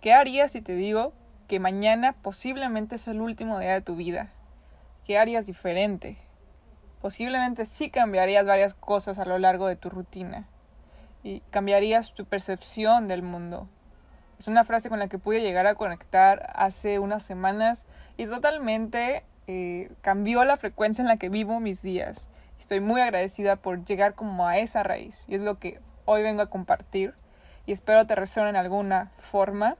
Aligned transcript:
¿Qué 0.00 0.14
harías 0.14 0.52
si 0.52 0.62
te 0.62 0.74
digo 0.76 1.12
que 1.46 1.60
mañana 1.60 2.14
posiblemente 2.14 2.94
es 2.94 3.06
el 3.06 3.20
último 3.20 3.58
día 3.58 3.74
de 3.74 3.82
tu 3.82 3.96
vida? 3.96 4.30
¿Qué 5.04 5.18
harías 5.18 5.44
diferente? 5.44 6.16
Posiblemente 7.02 7.66
sí 7.66 7.90
cambiarías 7.90 8.46
varias 8.46 8.72
cosas 8.72 9.18
a 9.18 9.26
lo 9.26 9.38
largo 9.38 9.66
de 9.66 9.76
tu 9.76 9.90
rutina 9.90 10.46
y 11.22 11.40
cambiarías 11.50 12.14
tu 12.14 12.24
percepción 12.24 13.08
del 13.08 13.22
mundo. 13.22 13.68
Es 14.38 14.48
una 14.48 14.64
frase 14.64 14.88
con 14.88 15.00
la 15.00 15.08
que 15.08 15.18
pude 15.18 15.42
llegar 15.42 15.66
a 15.66 15.74
conectar 15.74 16.50
hace 16.54 16.98
unas 16.98 17.22
semanas 17.22 17.84
y 18.16 18.24
totalmente 18.24 19.22
eh, 19.48 19.92
cambió 20.00 20.44
la 20.46 20.56
frecuencia 20.56 21.02
en 21.02 21.08
la 21.08 21.18
que 21.18 21.28
vivo 21.28 21.60
mis 21.60 21.82
días. 21.82 22.26
Estoy 22.58 22.80
muy 22.80 23.02
agradecida 23.02 23.56
por 23.56 23.84
llegar 23.84 24.14
como 24.14 24.46
a 24.46 24.56
esa 24.56 24.82
raíz 24.82 25.26
y 25.28 25.34
es 25.34 25.42
lo 25.42 25.58
que 25.58 25.78
hoy 26.06 26.22
vengo 26.22 26.40
a 26.40 26.48
compartir 26.48 27.12
y 27.66 27.72
espero 27.72 28.06
te 28.06 28.14
resuene 28.14 28.48
en 28.48 28.56
alguna 28.56 29.12
forma 29.18 29.76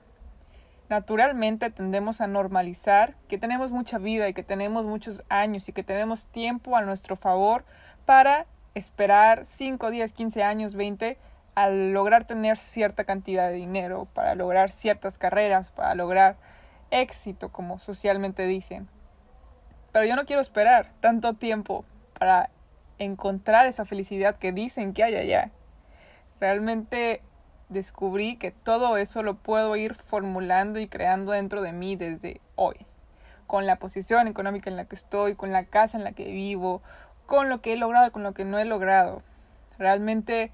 naturalmente 0.91 1.69
tendemos 1.69 2.19
a 2.19 2.27
normalizar 2.27 3.15
que 3.29 3.37
tenemos 3.37 3.71
mucha 3.71 3.97
vida 3.97 4.27
y 4.27 4.33
que 4.33 4.43
tenemos 4.43 4.85
muchos 4.85 5.23
años 5.29 5.69
y 5.69 5.71
que 5.71 5.83
tenemos 5.83 6.25
tiempo 6.25 6.75
a 6.75 6.81
nuestro 6.81 7.15
favor 7.15 7.63
para 8.05 8.45
esperar 8.75 9.45
5, 9.45 9.89
10, 9.89 10.11
15 10.11 10.43
años, 10.43 10.75
20 10.75 11.17
al 11.55 11.93
lograr 11.93 12.25
tener 12.25 12.57
cierta 12.57 13.05
cantidad 13.05 13.47
de 13.47 13.55
dinero, 13.55 14.09
para 14.13 14.35
lograr 14.35 14.69
ciertas 14.69 15.17
carreras, 15.17 15.71
para 15.71 15.95
lograr 15.95 16.35
éxito, 16.89 17.53
como 17.53 17.79
socialmente 17.79 18.45
dicen. 18.45 18.89
Pero 19.93 20.03
yo 20.03 20.17
no 20.17 20.25
quiero 20.25 20.41
esperar 20.41 20.91
tanto 20.99 21.35
tiempo 21.35 21.85
para 22.19 22.49
encontrar 22.99 23.65
esa 23.65 23.85
felicidad 23.85 24.35
que 24.35 24.51
dicen 24.51 24.91
que 24.91 25.05
hay 25.05 25.15
allá. 25.15 25.51
Realmente 26.41 27.21
descubrí 27.71 28.35
que 28.35 28.51
todo 28.51 28.97
eso 28.97 29.23
lo 29.23 29.35
puedo 29.35 29.75
ir 29.75 29.95
formulando 29.95 30.79
y 30.79 30.87
creando 30.87 31.31
dentro 31.31 31.61
de 31.61 31.71
mí 31.71 31.95
desde 31.95 32.41
hoy, 32.55 32.85
con 33.47 33.65
la 33.65 33.77
posición 33.77 34.27
económica 34.27 34.69
en 34.69 34.75
la 34.75 34.85
que 34.85 34.95
estoy, 34.95 35.35
con 35.35 35.51
la 35.51 35.65
casa 35.65 35.97
en 35.97 36.03
la 36.03 36.11
que 36.11 36.25
vivo, 36.25 36.81
con 37.25 37.49
lo 37.49 37.61
que 37.61 37.73
he 37.73 37.77
logrado 37.77 38.07
y 38.07 38.11
con 38.11 38.23
lo 38.23 38.33
que 38.33 38.45
no 38.45 38.59
he 38.59 38.65
logrado. 38.65 39.23
Realmente 39.79 40.51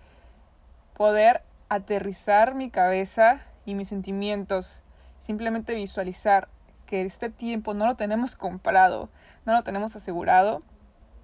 poder 0.96 1.42
aterrizar 1.70 2.54
mi 2.54 2.70
cabeza 2.70 3.42
y 3.66 3.74
mis 3.74 3.90
sentimientos, 3.90 4.82
simplemente 5.20 5.74
visualizar 5.74 6.48
que 6.86 7.02
este 7.02 7.30
tiempo 7.30 7.74
no 7.74 7.88
lo 7.88 7.96
tenemos 7.96 8.36
comprado, 8.36 9.10
no 9.46 9.54
lo 9.54 9.64
tenemos 9.64 9.96
asegurado, 9.96 10.62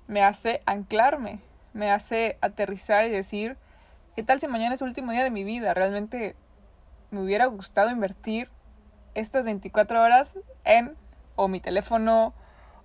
me 0.07 0.23
hace 0.23 0.61
anclarme, 0.65 1.39
me 1.73 1.91
hace 1.91 2.37
aterrizar 2.41 3.05
y 3.05 3.09
decir, 3.09 3.57
¿Qué 4.15 4.21
tal 4.21 4.39
si 4.39 4.47
mañana 4.47 4.75
es 4.75 4.81
el 4.83 4.89
último 4.89 5.11
día 5.11 5.23
de 5.23 5.31
mi 5.31 5.43
vida? 5.43 5.73
Realmente 5.73 6.35
me 7.09 7.23
hubiera 7.23 7.47
gustado 7.47 7.89
invertir 7.89 8.47
estas 9.15 9.43
24 9.45 10.03
horas 10.03 10.35
en 10.65 10.95
o 11.35 11.47
mi 11.47 11.59
teléfono 11.59 12.35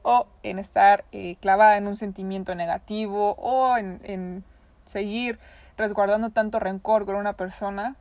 o 0.03 0.27
en 0.43 0.59
estar 0.59 1.05
eh, 1.13 1.37
clavada 1.43 1.77
en 1.77 1.87
un 1.87 1.99
sentimiento 1.99 2.55
negativo 2.55 3.33
o 3.33 3.77
en, 3.77 4.01
en, 4.05 4.43
seguir 4.87 5.39
resguardando 5.77 6.31
tanto 6.31 6.61
rencor 6.61 7.05
con 7.05 7.17
una 7.17 7.35
persona. 7.35 7.97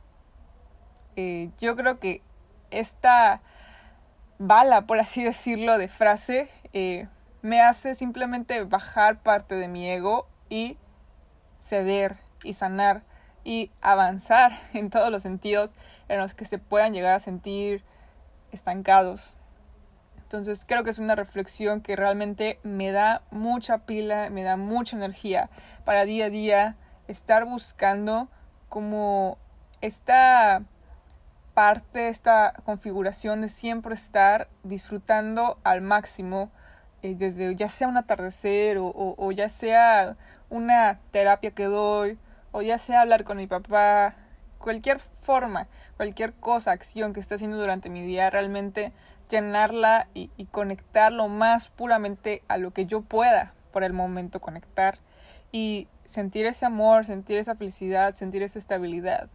Eh, 1.16 1.50
yo 1.60 1.76
creo 1.76 2.00
que 2.00 2.22
esta 2.70 3.42
bala, 4.38 4.86
por 4.86 5.00
así 5.00 5.22
decirlo, 5.22 5.76
de 5.76 5.88
frase 5.88 6.48
eh, 6.72 7.08
me 7.42 7.60
hace 7.60 7.94
simplemente 7.94 8.64
bajar 8.64 9.18
parte 9.18 9.54
de 9.54 9.68
mi 9.68 9.86
ego 9.86 10.26
y 10.48 10.78
ceder 11.58 12.16
y 12.42 12.54
sanar 12.54 13.02
y 13.44 13.70
avanzar 13.80 14.52
en 14.74 14.90
todos 14.90 15.10
los 15.10 15.22
sentidos 15.22 15.70
en 16.08 16.18
los 16.18 16.34
que 16.34 16.44
se 16.44 16.58
puedan 16.58 16.92
llegar 16.92 17.14
a 17.14 17.20
sentir 17.20 17.84
estancados. 18.52 19.34
Entonces 20.16 20.64
creo 20.66 20.84
que 20.84 20.90
es 20.90 20.98
una 20.98 21.14
reflexión 21.14 21.80
que 21.80 21.96
realmente 21.96 22.58
me 22.62 22.92
da 22.92 23.22
mucha 23.30 23.78
pila, 23.78 24.28
me 24.28 24.42
da 24.42 24.56
mucha 24.56 24.96
energía 24.96 25.48
para 25.84 26.04
día 26.04 26.26
a 26.26 26.30
día 26.30 26.76
estar 27.06 27.46
buscando 27.46 28.28
como 28.68 29.38
esta 29.80 30.62
parte, 31.54 32.08
esta 32.08 32.52
configuración 32.64 33.40
de 33.40 33.48
siempre 33.48 33.94
estar 33.94 34.48
disfrutando 34.64 35.58
al 35.64 35.80
máximo, 35.80 36.50
eh, 37.02 37.14
desde 37.16 37.54
ya 37.54 37.70
sea 37.70 37.88
un 37.88 37.96
atardecer 37.96 38.76
o, 38.78 38.92
o 38.94 39.32
ya 39.32 39.48
sea 39.48 40.16
una 40.50 41.00
terapia 41.10 41.52
que 41.52 41.64
doy 41.64 42.18
o 42.58 42.62
ya 42.62 42.76
sea 42.78 43.02
hablar 43.02 43.22
con 43.22 43.36
mi 43.36 43.46
papá, 43.46 44.16
cualquier 44.58 44.98
forma, 45.22 45.68
cualquier 45.96 46.32
cosa, 46.32 46.72
acción 46.72 47.12
que 47.12 47.20
esté 47.20 47.36
haciendo 47.36 47.56
durante 47.56 47.88
mi 47.88 48.02
día, 48.02 48.30
realmente 48.30 48.92
llenarla 49.30 50.08
y, 50.12 50.32
y, 50.36 50.46
conectar 50.46 51.12
lo 51.12 51.28
más 51.28 51.68
puramente 51.68 52.42
a 52.48 52.56
lo 52.56 52.72
que 52.72 52.86
yo 52.86 53.02
pueda 53.02 53.54
por 53.72 53.84
el 53.84 53.92
momento 53.92 54.40
conectar 54.40 54.98
y 55.52 55.86
sentir 56.04 56.46
ese 56.46 56.66
amor, 56.66 57.06
sentir 57.06 57.38
esa 57.38 57.54
felicidad, 57.54 58.16
sentir 58.16 58.42
esa 58.42 58.58
estabilidad. 58.58 59.28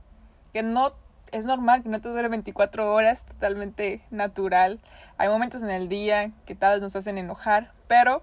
Que 0.51 0.61
no 0.61 0.93
es 1.31 1.45
normal 1.45 1.81
que 1.81 1.89
no 1.89 2.01
te 2.01 2.09
dure 2.09 2.27
24 2.27 2.93
horas, 2.93 3.25
totalmente 3.25 4.01
natural. 4.11 4.81
Hay 5.17 5.29
momentos 5.29 5.63
en 5.63 5.69
el 5.69 5.87
día 5.87 6.31
que 6.45 6.55
tal 6.55 6.73
vez 6.73 6.81
nos 6.81 6.97
hacen 6.97 7.17
enojar, 7.17 7.71
pero 7.87 8.21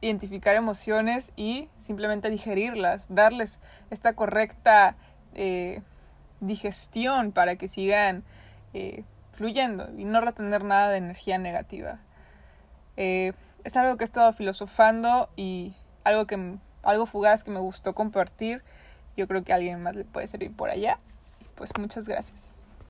identificar 0.00 0.56
emociones 0.56 1.32
y 1.36 1.68
simplemente 1.78 2.30
digerirlas, 2.30 3.06
darles 3.08 3.60
esta 3.90 4.14
correcta 4.14 4.96
eh, 5.34 5.82
digestión 6.40 7.32
para 7.32 7.56
que 7.56 7.68
sigan 7.68 8.24
eh, 8.72 9.04
fluyendo 9.32 9.90
y 9.96 10.04
no 10.04 10.20
retener 10.20 10.64
nada 10.64 10.88
de 10.88 10.98
energía 10.98 11.38
negativa. 11.38 11.98
Eh, 12.96 13.32
es 13.64 13.76
algo 13.76 13.96
que 13.96 14.04
he 14.04 14.06
estado 14.06 14.32
filosofando 14.32 15.28
y 15.36 15.74
algo, 16.04 16.26
que, 16.26 16.56
algo 16.82 17.06
fugaz 17.06 17.44
que 17.44 17.50
me 17.50 17.60
gustó 17.60 17.94
compartir. 17.94 18.62
Yo 19.16 19.28
creo 19.28 19.44
que 19.44 19.52
a 19.52 19.56
alguien 19.56 19.82
más 19.82 19.96
le 19.96 20.04
puede 20.04 20.26
servir 20.26 20.54
por 20.54 20.70
allá. 20.70 20.98
Pues 21.56 21.70
muchas 21.78 22.08
gracias. 22.08 22.59